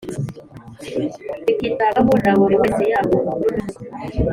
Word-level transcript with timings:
bikitabwaho 1.45 2.15
na 2.23 2.33
buri 2.39 2.55
wese 2.61 2.83
yaba 2.91 3.09
umukuru 3.17 3.55
n’umuto 3.55 3.79